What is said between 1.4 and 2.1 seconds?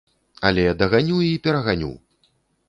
пераганю!